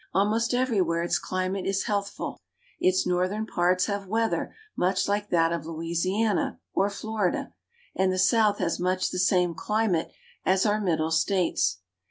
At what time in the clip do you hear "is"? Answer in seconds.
1.67-1.83